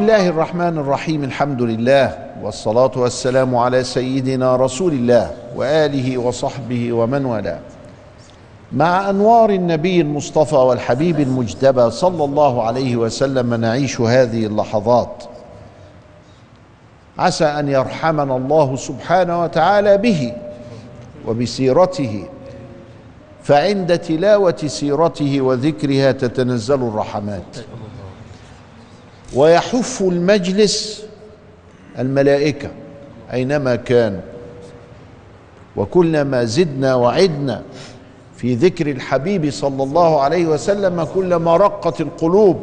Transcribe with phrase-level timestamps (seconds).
[0.00, 7.58] الله الرحمن الرحيم الحمد لله والصلاة والسلام على سيدنا رسول الله وآله وصحبه ومن والاه.
[8.72, 15.24] مع أنوار النبي المصطفى والحبيب المجتبى صلى الله عليه وسلم نعيش هذه اللحظات.
[17.18, 20.32] عسى أن يرحمنا الله سبحانه وتعالى به
[21.26, 22.24] وبسيرته.
[23.42, 27.56] فعند تلاوة سيرته وذكرها تتنزل الرحمات.
[29.34, 31.04] ويحف المجلس
[31.98, 32.70] الملائكة
[33.32, 34.20] أينما كان.
[35.76, 37.62] وكلما زدنا وعدنا
[38.36, 42.60] في ذكر الحبيب صلى الله عليه وسلم كلما رقت القلوب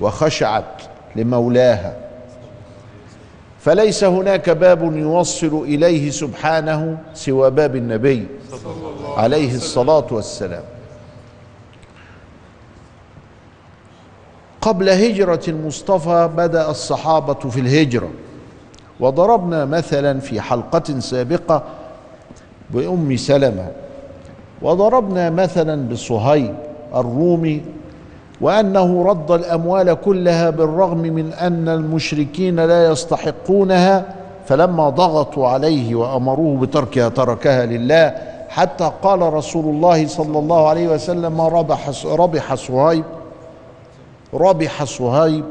[0.00, 0.82] وخشعت
[1.16, 1.96] لمولاها.
[3.60, 8.26] فليس هناك باب يوصل إليه سبحانه سوى باب النبي
[9.16, 10.62] عليه الصلاة والسلام.
[14.68, 18.08] قبل هجرة المصطفى بدأ الصحابة في الهجرة.
[19.00, 21.62] وضربنا مثلا في حلقة سابقة
[22.70, 23.66] بأم سلمة.
[24.62, 26.54] وضربنا مثلا بصهيب
[26.94, 27.62] الرومي
[28.40, 34.04] وأنه رد الأموال كلها بالرغم من أن المشركين لا يستحقونها
[34.46, 38.14] فلما ضغطوا عليه وأمروه بتركها تركها لله.
[38.48, 43.04] حتى قال رسول الله صلى الله عليه وسلم ربح ربح صهيب.
[44.34, 45.44] ربح صهيب.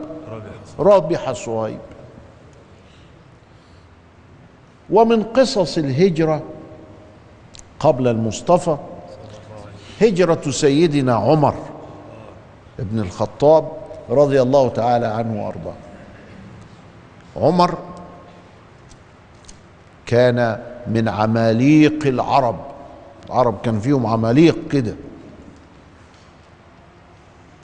[0.79, 1.79] ربح صهيب.
[4.89, 6.43] ومن قصص الهجرة
[7.79, 8.77] قبل المصطفى
[10.01, 11.55] هجرة سيدنا عمر
[12.79, 13.71] ابن الخطاب
[14.09, 15.75] رضي الله تعالى عنه وأرضاه.
[17.37, 17.77] عمر
[20.05, 22.55] كان من عماليق العرب.
[23.25, 24.95] العرب كان فيهم عماليق كده.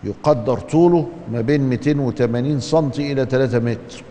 [0.03, 4.03] يقدر طوله ما بين 280 سم إلى 3 متر.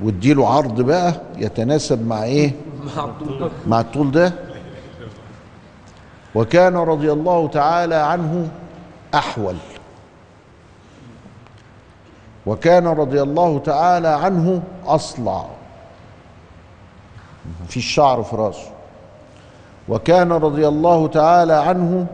[0.00, 2.52] واديله عرض بقى يتناسب مع إيه؟
[3.66, 4.32] مع الطول ده.
[6.34, 8.50] وكان رضي الله تعالى عنه
[9.14, 9.56] أحول.
[12.46, 15.46] وكان رضي الله تعالى عنه أصلع.
[17.68, 18.70] في الشعر في راسه.
[19.88, 22.06] وكان رضي الله تعالى عنه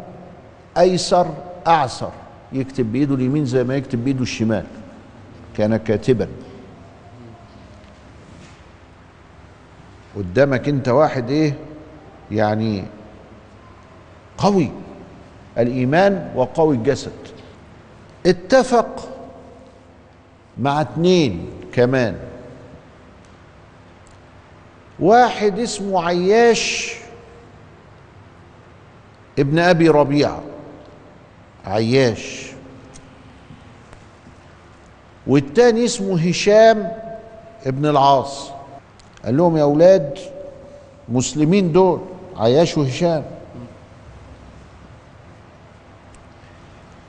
[0.78, 1.26] أيسر
[1.66, 2.12] اعسر
[2.53, 4.65] يكتب بايده اليمين زي ما يكتب بايده الشمال.
[5.56, 6.28] كان كاتبا.
[10.16, 11.54] قدامك أنت واحد إيه؟
[12.31, 12.84] يعني
[14.38, 14.71] قوي.
[15.59, 17.12] الإيمان وقوي الجسد.
[18.27, 19.09] اتفق
[20.59, 22.19] مع اتنين كمان.
[25.00, 26.94] واحد اسمه عياش
[29.38, 30.42] ابن أبي ربيعة.
[31.66, 32.50] عياش.
[35.26, 36.93] والتاني اسمه هشام
[37.66, 38.50] ابن العاص.
[39.25, 40.19] قال لهم يا أولاد
[41.09, 42.00] مسلمين دول
[42.37, 43.25] عياش وهشام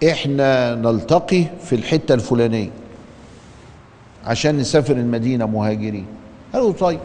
[0.09, 2.69] إحنا نلتقي في الحتة الفلانية
[4.25, 6.05] عشان نسافر المدينة مهاجرين.
[6.53, 6.99] قالوا طيب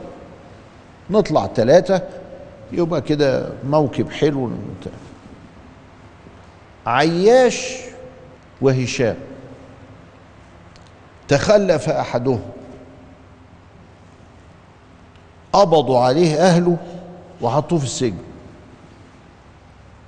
[1.11, 2.03] نطلع ثلاثة
[2.73, 4.51] يبقى كده موكب حلو.
[6.87, 7.77] عياش
[8.61, 9.17] وهشام.
[11.29, 12.43] تخلف أحدهم.
[15.53, 16.77] قبضوا عليه أهله
[17.43, 18.19] وحطوه في السجن.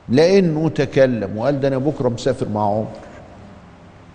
[0.08, 2.86] لأنه تكلم وقال ده أنا بكرة مسافر مع عمر.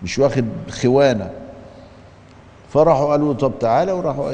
[0.02, 1.30] مش واخد خوانه
[2.72, 4.32] فراحوا قالوا له طب تعالى وراحوا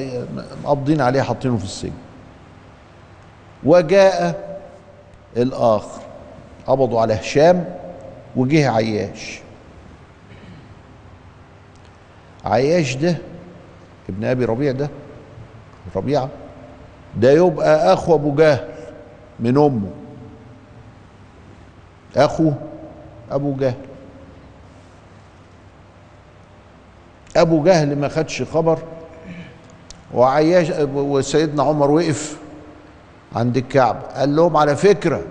[0.64, 1.92] مقبضين عليه حاطينه في السجن.
[3.64, 4.60] وجاء
[5.36, 6.00] الآخر.
[6.66, 7.79] قبضوا على هشام.
[8.36, 9.40] وجه عياش.
[12.44, 13.16] عياش ده
[14.08, 14.90] ابن أبي ربيع ده
[15.96, 16.28] ربيعة
[17.16, 18.68] ده يبقى أخو أبو جهل
[19.40, 19.90] من أمه.
[22.16, 22.52] أخو
[23.30, 23.74] أبو جهل.
[27.36, 28.78] أبو جهل ما خدش خبر
[30.14, 32.36] وعياش وسيدنا عمر وقف
[33.36, 35.22] عند الكعبة قال لهم على فكرة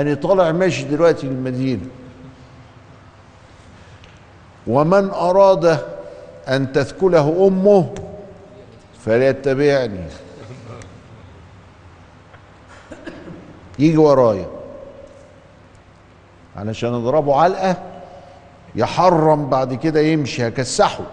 [0.00, 1.86] أنا طالع ماشي دلوقتي للمدينة.
[4.66, 5.78] ومن أراد
[6.48, 7.94] أن تثكله أمه
[9.04, 10.04] فليتبعني.
[13.78, 14.46] يجي ورايا.
[16.56, 17.76] علشان اضربه علقة
[18.74, 21.04] يحرم بعد كده يمشي هكسحه.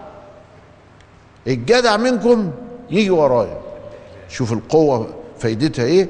[1.46, 2.52] الجدع منكم
[2.90, 3.60] يجي ورايا.
[4.28, 5.08] شوف القوة
[5.38, 6.08] فايدتها إيه؟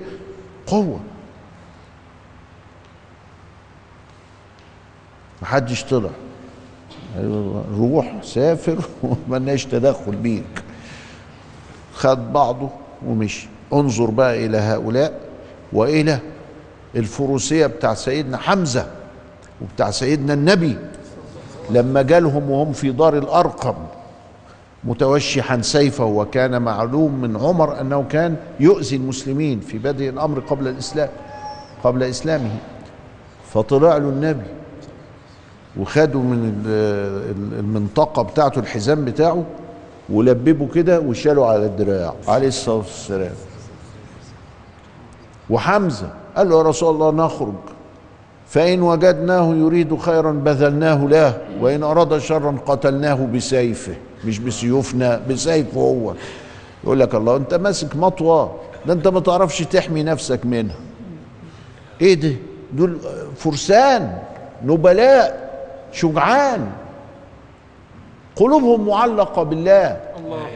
[0.67, 1.01] قوة.
[5.45, 6.11] محدش طلع.
[7.79, 10.63] روح سافر وملناش تدخل بيك.
[11.95, 12.69] خد بعضه
[13.07, 13.49] ومشي.
[13.73, 15.21] انظر بقى إلى هؤلاء
[15.73, 16.19] وإلى
[16.97, 18.87] الفروسية بتاع سيدنا حمزة
[19.63, 20.77] وبتاع سيدنا النبي.
[21.71, 23.75] لما جالهم وهم في دار الأرقم
[24.85, 31.09] متوشحا سيفه وكان معلوم من عمر أنه كان يؤذي المسلمين في بدء الأمر قبل الإسلام
[31.85, 32.57] قبل إسلامه.
[33.53, 34.64] فطلع له النبي.
[35.81, 36.63] وخدوا من
[37.59, 39.45] المنطقة بتاعته الحزام بتاعه
[40.09, 43.33] ولببوا كده وشالوا على الدراع عليه الصلاة والسلام.
[45.51, 47.55] وحمزة قال له يا رسول الله نخرج.
[48.47, 53.95] فإن وجدناه يريد خيرا بذلناه له وإن أراد شرا قتلناه بسيفه
[54.25, 56.15] مش بسيوفنا بسيفه هو.
[56.85, 58.55] يقول لك الله أنت ماسك مطوة
[58.87, 60.77] ده أنت ما تعرفش تحمي نفسك منها.
[62.01, 62.33] إيه ده؟
[62.73, 62.99] دول
[63.37, 64.19] فرسان
[64.65, 65.44] نبلاء.
[65.95, 66.73] شجعان.
[68.37, 70.01] قلوبهم معلقة بالله.
[70.19, 70.47] الله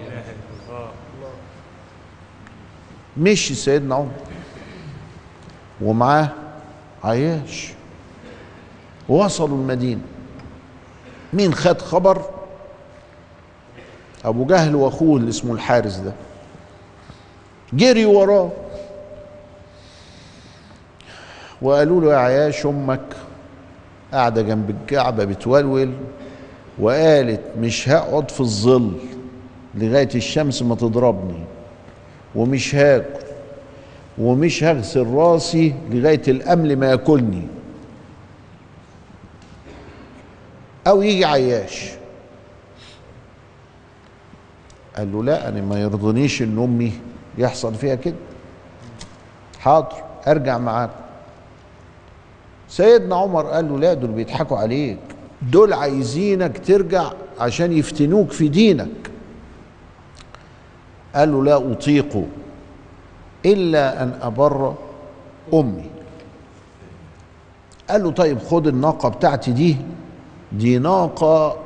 [3.16, 4.10] مشي سيدنا عمر.
[5.82, 6.28] ومعاه
[7.04, 7.72] عياش.
[9.08, 10.00] وصلوا المدينة.
[11.32, 12.22] مين خد خبر؟
[14.24, 16.12] أبو جهل وأخوه اللي اسمه الحارس ده.
[17.72, 18.50] جري وراه.
[21.62, 23.16] وقالوا له يا عياش أمك
[24.12, 25.92] قاعدة جنب الكعبة بتولول
[26.78, 28.92] وقالت مش هقعد في الظل
[29.74, 31.44] لغاية الشمس ما تضربني
[32.34, 33.26] ومش هاكل
[34.18, 37.42] ومش هغسل راسي لغاية الأمل ما ياكلني.
[40.86, 41.90] أو يجي عياش.
[44.96, 46.92] قال له لا أنا ما يرضنيش إن أمي
[47.38, 48.14] يحصل فيها كده.
[49.60, 49.92] حاضر
[50.26, 50.90] أرجع معاك.
[52.68, 54.98] سيدنا عمر قال له لا دول بيضحكوا عليك.
[55.52, 59.10] دول عايزينك ترجع عشان يفتنوك في دينك.
[61.14, 62.24] قال له لا أطيق
[63.46, 64.74] إلا أن أبر
[65.54, 65.90] أمي.
[67.90, 69.76] قال له طيب خد الناقة بتاعتي دي
[70.52, 71.56] دي ناقة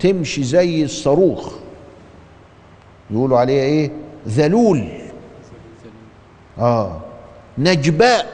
[0.00, 1.52] تمشي زي الصاروخ.
[3.10, 3.90] يقولوا عليها إيه؟
[4.28, 4.88] ذلول.
[6.58, 7.00] آه.
[7.58, 8.33] نجباء.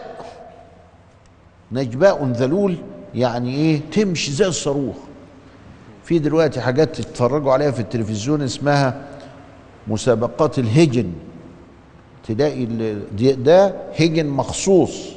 [1.72, 2.76] نجباء ذلول
[3.14, 4.96] يعني إيه تمشي زي الصاروخ.
[6.04, 9.02] في دلوقتي حاجات تتفرجوا عليها في التلفزيون اسمها
[9.88, 11.12] مسابقات الهجن.
[12.28, 12.66] تلاقي
[13.34, 15.08] ده هجن مخصوص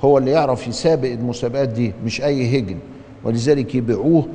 [0.00, 2.78] هو اللي يعرف يسابق المسابقات دي مش أي هجن.
[3.24, 4.26] ولذلك يبيعوه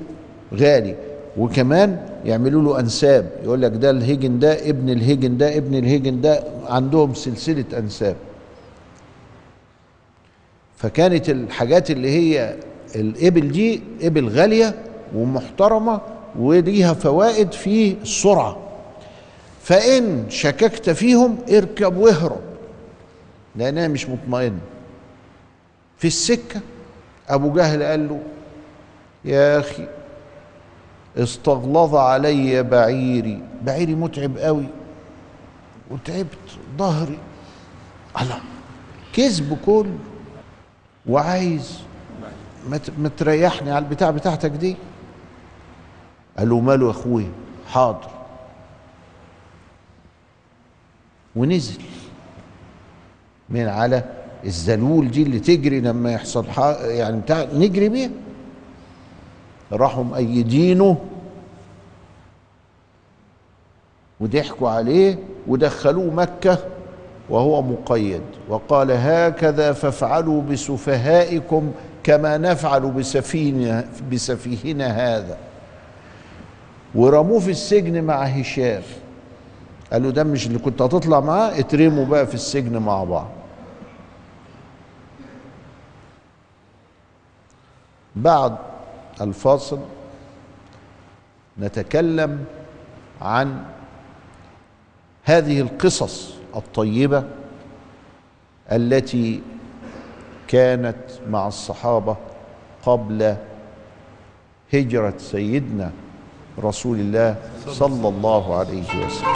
[0.54, 0.96] غالي.
[1.38, 3.30] وكمان يعملوا له أنساب.
[3.44, 8.16] يقول لك ده الهجن ده ابن الهجن ده ابن الهجن ده عندهم سلسلة أنساب.
[10.82, 12.56] فكانت الحاجات اللي هي
[12.96, 14.76] الإبل دي إبل غالية
[15.16, 16.02] ومحترمة
[16.40, 18.58] وليها فوائد في السرعة.
[19.64, 22.42] فإن شككت فيهم اركب واهرب
[23.56, 24.58] لأنها مش مطمئن
[25.98, 26.62] في السكة
[27.30, 28.20] أبو جهل قال له
[29.26, 29.88] يا أخي
[31.18, 33.42] استغلظ علي بعيري.
[33.64, 34.66] بعيري متعب قوي
[35.92, 36.28] وتعبت
[36.78, 37.18] ظهري.
[38.22, 38.40] الله
[39.16, 39.98] كذب كله.
[41.08, 41.80] وعايز.
[42.98, 44.76] ما تريحني على البتاع بتاعتك دي.
[46.38, 47.32] قال له ماله يا أخويا؟
[47.68, 48.10] حاضر.
[51.36, 51.82] ونزل.
[53.50, 54.04] من على
[54.46, 56.46] الزلول دي اللي تجري لما يحصل
[56.82, 58.10] يعني بتاع نجري بيها.
[59.72, 61.06] راحوا مأيدينه
[64.20, 65.20] وضحكوا عليه.
[65.48, 66.68] ودخلوه مكة.
[67.32, 71.72] وهو مقيد وقال هكذا فافعلوا بسفهائكم
[72.04, 75.38] كما نفعل بسفينة بسفيهنا هذا.
[76.96, 78.82] ورموه في السجن مع هشام.
[79.92, 83.28] قالوا ده مش اللي كنت هتطلع معاه اترموا بقى في السجن مع بعض.
[88.16, 88.56] بعد
[89.22, 89.80] الفاصل
[91.60, 92.46] نتكلم
[93.22, 93.64] عن
[95.24, 96.41] هذه القصص.
[96.56, 97.24] الطيبة
[98.72, 99.42] التي
[100.48, 100.98] كانت
[101.30, 102.18] مع الصحابة
[102.86, 103.36] قبل
[104.74, 105.92] هجرة سيدنا
[106.60, 107.36] رسول الله
[107.68, 109.32] صلى الله عليه وسلم.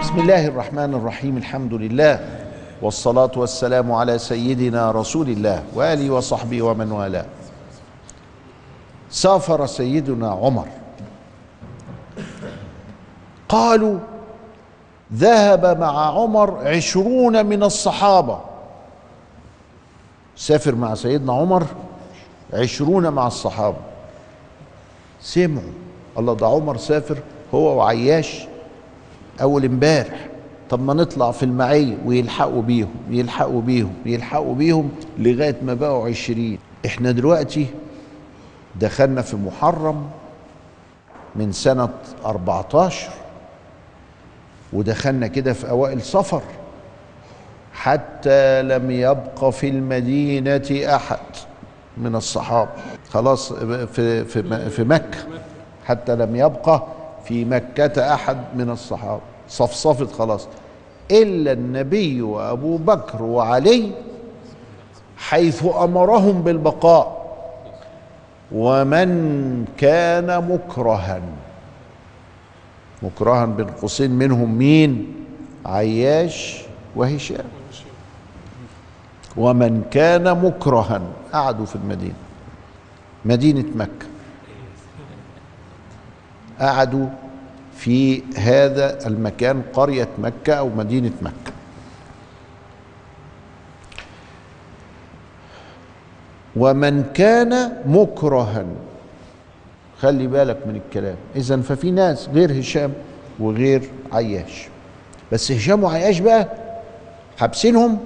[0.00, 1.36] بسم الله الرحمن الرحيم.
[1.36, 2.39] الحمد لله.
[2.82, 7.26] والصلاة والسلام على سيدنا رسول الله وآله وصحبه ومن والاه.
[9.10, 10.66] سافر سيدنا عمر.
[13.48, 13.98] قالوا
[15.14, 18.40] ذهب مع عمر عشرون من الصحابة.
[20.36, 21.66] سافر مع سيدنا عمر
[22.52, 23.76] عشرون مع الصحابة.
[25.20, 25.72] سمعوا.
[26.18, 27.18] الله ده عمر سافر
[27.54, 28.46] هو وعياش
[29.40, 30.29] أول امبارح.
[30.70, 36.58] طب ما نطلع في المعية ويلحقوا بيهم يلحقوا بيهم يلحقوا بيهم لغاية ما بقوا عشرين.
[36.86, 37.66] إحنا دلوقتي
[38.80, 40.06] دخلنا في محرم
[41.36, 41.88] من سنة
[42.24, 43.10] 14
[44.72, 46.42] ودخلنا كده في أوائل صفر.
[47.72, 51.18] حتى لم يبق في المدينة أحد
[51.96, 52.70] من الصحابة.
[53.10, 55.18] خلاص في في في مكة.
[55.86, 56.82] حتى لم يبقى
[57.24, 59.20] في مكة أحد من الصحابة.
[59.48, 60.48] صفصفت خلاص.
[61.10, 63.90] إلا النبي وأبو بكر وعلي
[65.18, 67.20] حيث أمرهم بالبقاء.
[68.52, 69.10] ومن
[69.78, 71.20] كان مكرها
[73.02, 75.14] مكرها بين قوسين منهم مين؟
[75.66, 76.62] عياش
[76.96, 77.44] وهشام.
[79.36, 81.00] ومن كان مكرها
[81.32, 82.14] قعدوا في المدينة
[83.24, 84.06] مدينة مكة.
[86.60, 87.06] قعدوا
[87.80, 91.52] في هذا المكان قرية مكة أو مدينة مكة.
[96.56, 98.64] ومن كان مكرها
[100.00, 102.92] خلي بالك من الكلام اذا ففي ناس غير هشام
[103.38, 103.82] وغير
[104.12, 104.68] عياش.
[105.32, 106.48] بس هشام وعياش بقى
[107.38, 107.98] حابسينهم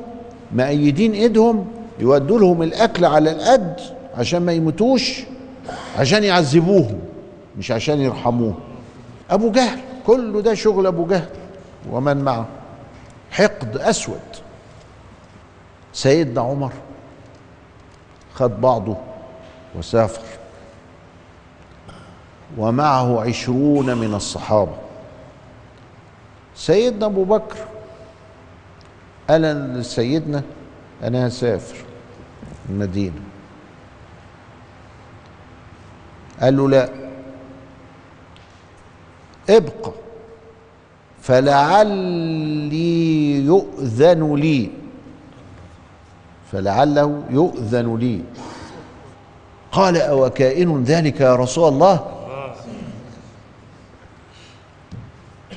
[0.53, 1.67] مأيدين إيدهم
[1.99, 3.81] يودوا لهم الأكل على القد
[4.17, 5.21] عشان ما يموتوش
[5.99, 6.99] عشان يعذبوهم
[7.59, 8.55] مش عشان يرحموهم.
[9.35, 11.29] أبو جهل كله ده شغل أبو جهل.
[11.91, 12.47] ومن معه؟
[13.31, 14.21] حقد أسود.
[15.93, 16.73] سيدنا عمر
[18.35, 18.97] خد بعضه
[19.75, 20.23] وسافر.
[22.59, 24.77] ومعه عشرون من الصحابة.
[26.55, 27.57] سيدنا أبو بكر
[29.31, 29.43] قال
[29.79, 30.43] لسيدنا
[31.03, 31.77] أنا هسافر
[32.71, 33.21] المدينة.
[36.41, 37.04] قال له لا.
[39.51, 39.93] ابقى
[41.23, 42.75] فلعلي
[43.45, 44.71] يؤذن لي.
[46.53, 48.21] فلعله يؤذن لي.
[49.73, 52.11] قال أو كائن ذلك يا رسول الله؟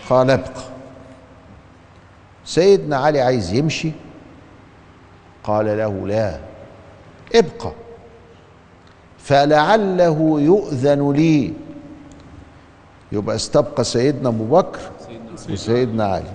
[0.09, 0.63] قال ابقى
[2.45, 3.91] سيدنا علي عايز يمشي؟
[5.43, 6.39] قال له لا.
[7.35, 7.71] ابقى
[9.17, 11.53] فلعله يؤذن لي.
[13.11, 14.79] يبقى استبقى سيدنا أبو بكر
[15.49, 16.33] وسيدنا علي.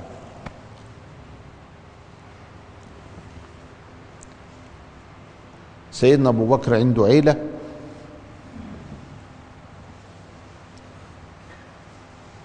[5.92, 7.36] سيدنا أبو بكر عنده عيلة.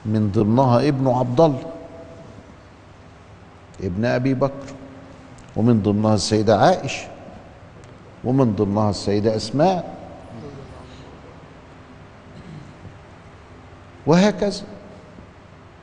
[0.05, 1.65] من ضمنها ابنه عبد الله
[3.83, 4.67] ابن أبي بكر.
[5.55, 7.07] ومن ضمنها السيدة عائشة.
[8.23, 9.96] ومن ضمنها السيدة أسماء.
[14.07, 14.63] وهكذا.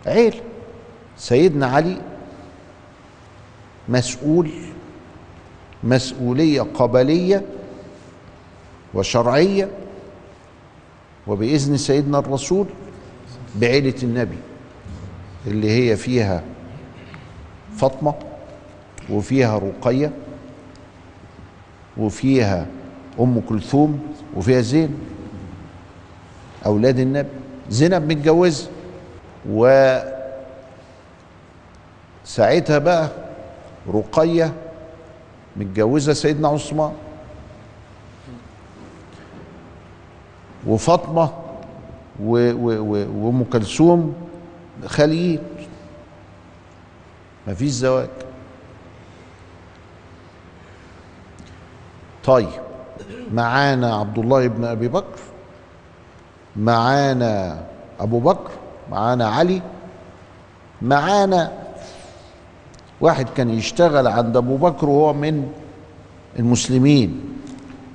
[0.06, 0.34] عيل.
[1.16, 1.96] سيدنا علي
[3.88, 4.50] مسؤول
[5.84, 7.42] مسؤولية قبلية
[8.94, 9.70] وشرعية
[11.26, 12.66] وبإذن سيدنا الرسول
[13.56, 14.38] بعيلة النبي
[15.46, 16.42] اللي هي فيها
[17.76, 18.14] فاطمة
[19.10, 20.12] وفيها رقية
[21.96, 22.66] وفيها
[23.20, 24.98] أم كلثوم وفيها زين
[26.66, 27.28] أولاد النبي.
[27.74, 28.70] زينب متجوزة
[29.50, 29.60] و
[32.24, 33.08] ساعتها بقى
[33.88, 34.52] رقية
[35.56, 36.92] متجوزة سيدنا عثمان
[40.66, 41.30] وفاطمة
[42.20, 44.14] وأم كلثوم
[44.86, 45.38] خاليين
[47.46, 48.08] مفيش زواج.
[52.24, 52.48] طيب
[53.32, 55.18] معانا عبد الله بن أبي بكر.
[56.56, 57.62] معانا
[58.00, 58.50] أبو بكر
[58.90, 59.62] معانا علي
[60.82, 61.52] معانا
[63.00, 65.52] واحد كان يشتغل عند أبو بكر وهو من
[66.38, 67.20] المسلمين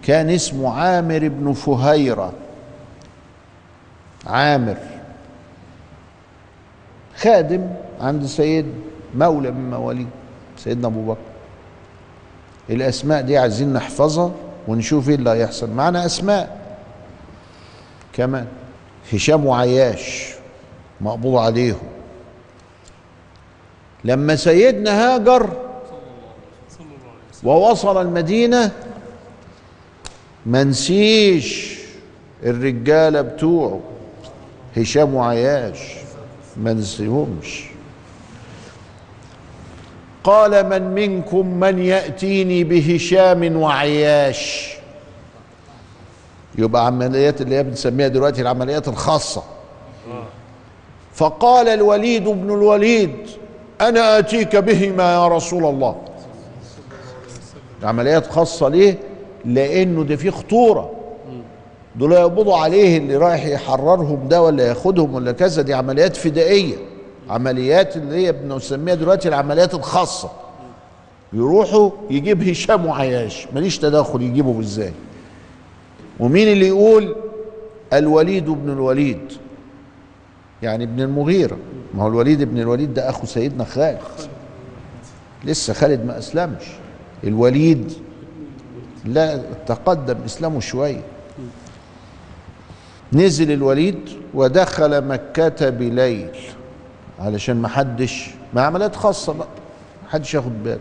[0.04, 2.34] كان اسمه عامر بن فهيرة.
[4.28, 4.78] عامر
[7.18, 7.68] خادم
[8.02, 8.66] عند سيد
[9.16, 10.08] مولى من مواليد
[10.58, 11.20] سيدنا أبو بكر.
[12.70, 14.32] الأسماء دي عايزين نحفظها
[14.68, 15.70] ونشوف إيه اللي هيحصل.
[15.70, 16.59] معنا أسماء.
[18.20, 18.48] كمان.
[19.14, 20.34] هشام وعياش
[21.02, 21.88] مقبوض عليهم.
[24.04, 25.50] لما سيدنا هاجر
[27.44, 28.72] ووصل المدينة
[30.46, 31.80] ما نسيش
[32.44, 33.80] الرجاله بتوعه.
[34.78, 35.80] هشام وعياش
[36.58, 37.64] ما نسيهمش.
[40.24, 44.74] قال من منكم من يأتيني بهشام وعياش؟
[46.60, 49.44] يبقى عمليات اللي هي بنسميها دلوقتي العمليات الخاصة.
[51.14, 53.16] فقال الوليد بن الوليد
[53.82, 55.96] أنا آتيك بهما يا رسول الله.
[57.84, 59.00] عمليات خاصة ليه؟
[59.46, 60.92] لأنه ده فيه خطورة.
[61.96, 66.76] دول يقبضوا عليه اللي رايح يحررهم ده ولا ياخدهم ولا كذا دي عمليات فدائية.
[67.30, 70.30] عمليات اللي هي بنسميها دلوقتي العمليات الخاصة.
[71.34, 74.94] يروحوا يجيب هشام وعياش ماليش تدخل يجيبه إزاي؟
[76.20, 77.16] ومين اللي يقول؟
[77.94, 79.34] الوليد بن الوليد.
[80.64, 81.58] يعني ابن المغيرة.
[81.94, 84.00] ما هو الوليد بن الوليد ده أخو سيدنا خالد.
[85.44, 86.64] لسه خالد ما أسلمش.
[87.24, 87.94] الوليد
[89.06, 91.02] لا تقدم إسلامه شوية.
[93.14, 96.30] نزل الوليد ودخل مكة بليل.
[97.20, 99.48] علشان ما حدش ما عمليات خاصة بقى.
[100.04, 100.80] ما حدش ياخد باله.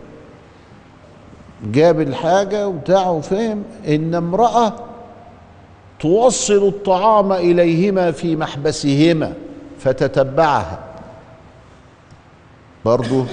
[1.71, 4.73] جاب الحاجة وبتاعه وفهم إن امرأة
[5.99, 9.33] توصل الطعام إليهما في محبسهما
[9.79, 10.79] فتتبعها.
[12.85, 13.25] برضو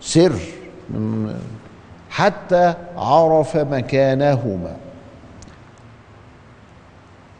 [0.00, 0.32] سر
[2.10, 4.76] حتى عرف مكانهما.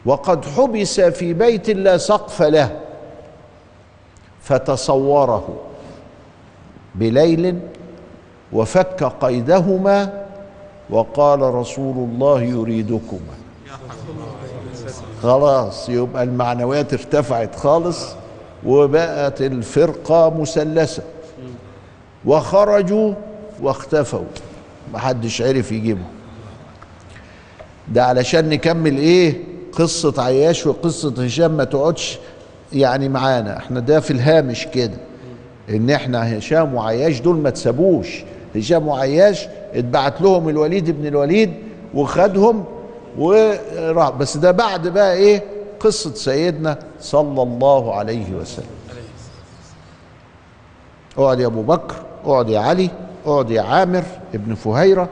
[0.05, 2.79] وقد حبس في بيت لا سقف له
[4.41, 5.59] فتصوره
[6.95, 7.59] بليل
[8.53, 10.25] وفك قيدهما
[10.89, 13.40] وقال رسول الله يريدكما.
[15.23, 18.05] خلاص يبقى المعنويات ارتفعت خالص
[18.65, 21.03] وبقت الفرقة مسلسة.
[22.25, 23.13] وخرجوا
[23.61, 24.23] واختفوا
[24.93, 26.05] محدش عرف يجيبهم.
[27.87, 29.37] ده علشان نكمل إيه؟
[29.71, 32.19] قصة عياش وقصة هشام ما تقعدش
[32.73, 33.57] يعني معانا.
[33.57, 34.97] إحنا ده في الهامش كده
[35.69, 38.23] إن إحنا هشام وعياش دول ما تسابوش.
[38.55, 41.53] هشام وعياش اتبعت لهم الوليد بن الوليد
[41.93, 42.63] وخدهم
[43.17, 44.09] وراح.
[44.09, 45.43] بس ده بعد بقى إيه؟
[45.79, 48.65] قصة سيدنا صلى الله عليه وسلم.
[51.17, 51.95] اقعد يا أبو بكر
[52.25, 52.89] اقعد يا علي
[53.25, 55.09] اقعد يا عامر ابن فهيرة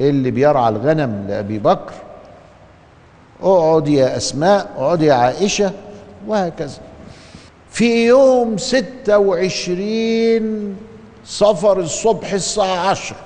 [0.00, 1.92] اللي بيرعى الغنم لأبي بكر.
[3.42, 5.72] اقعد يا أسماء اقعد يا عائشة
[6.26, 6.78] وهكذا.
[7.70, 10.76] في يوم ستة وعشرين
[11.24, 13.16] صفر الصبح الساعة عشر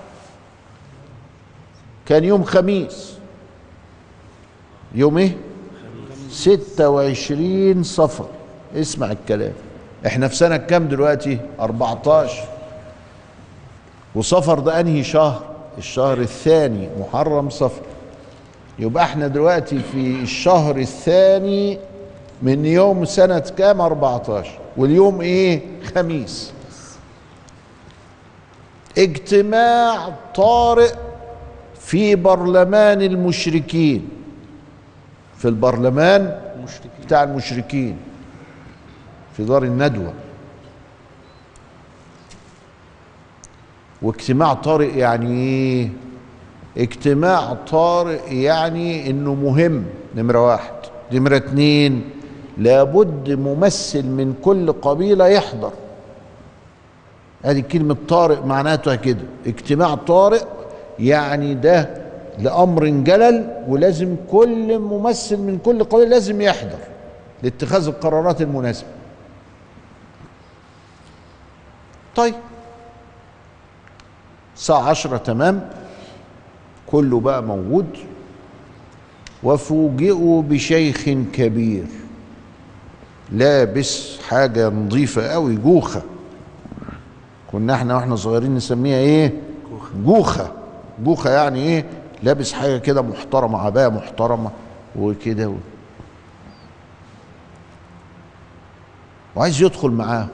[2.06, 3.17] كان يوم خميس.
[4.94, 5.36] يوم إيه؟
[6.30, 8.26] ستة وعشرين صفر.
[8.76, 9.52] اسمع الكلام.
[10.06, 12.44] إحنا في سنة كام دلوقتي؟ اربعتاشر
[14.14, 15.42] وصفر ده أنهي شهر؟
[15.78, 17.82] الشهر الثاني محرم صفر.
[18.78, 21.78] يبقى إحنا دلوقتي في الشهر الثاني
[22.42, 25.60] من يوم سنة كام؟ 14 واليوم إيه؟
[25.94, 26.52] خميس.
[28.98, 30.92] اجتماع طارئ
[31.80, 34.08] في برلمان المشركين.
[35.38, 36.40] في البرلمان
[37.04, 37.96] بتاع المشركين
[39.36, 40.12] في دار الندوة.
[44.02, 45.88] واجتماع طارئ يعني إيه؟
[46.78, 49.84] اجتماع طارئ يعني إنه مهم.
[50.16, 50.72] نمرة واحد.
[51.12, 52.10] نمرة اتنين
[52.58, 55.72] لابد ممثل من كل قبيلة يحضر.
[57.42, 59.22] هذه كلمة طارئ معناتها كده.
[59.46, 60.42] اجتماع طارئ
[60.98, 62.07] يعني ده
[62.38, 66.78] لأمر جلل ولازم كل ممثل من كل قبيلة لازم يحضر
[67.42, 68.88] لاتخاذ القرارات المناسبة.
[72.16, 72.34] طيب.
[74.56, 75.68] الساعة عشرة تمام.
[76.86, 77.86] كله بقى موجود.
[79.42, 81.86] وفوجئوا بشيخ كبير
[83.32, 86.02] لابس حاجة نظيفة قوي جوخة.
[87.52, 89.32] كنا إحنا وإحنا صغيرين نسميها إيه؟
[90.04, 90.52] جوخة.
[91.04, 91.84] جوخة يعني إيه؟
[92.22, 94.50] لابس حاجة كده محترمة عباية محترمة
[94.98, 95.54] وكده و...
[99.36, 100.28] وعايز يدخل معاه.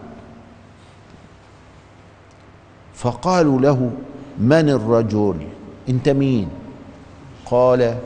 [2.95, 3.91] فقالوا له
[4.39, 5.49] من الرجل؟
[5.89, 6.49] أنت مين؟
[7.47, 7.99] قال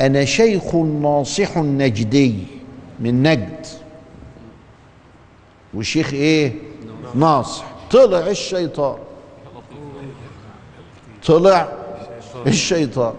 [0.00, 2.44] أنا شيخ ناصح نجدي
[3.00, 3.66] من نجد.
[5.74, 6.54] وشيخ إيه؟
[7.14, 7.64] ناصح.
[7.90, 8.96] طلع الشيطان.
[11.26, 11.68] طلع
[12.46, 13.12] الشيطان.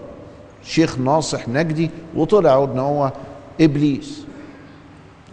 [0.64, 3.12] شيخ ناصح نجدي وطلع إن هو
[3.60, 4.24] إبليس.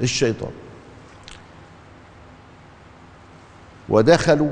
[0.02, 0.52] الشيطان.
[3.90, 4.52] ودخلوا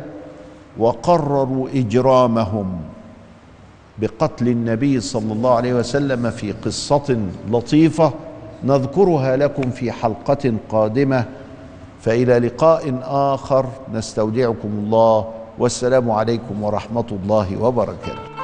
[0.78, 2.82] وقرروا إجرامهم
[3.98, 7.20] بقتل النبي صلى الله عليه وسلم في قصة
[7.52, 8.14] لطيفة
[8.64, 11.26] نذكرها لكم في حلقة قادمة.
[12.02, 13.66] فإلى لقاء آخر.
[13.94, 15.34] نستودعكم الله.
[15.60, 18.35] والسلام عليكم ورحمة الله وبركاته.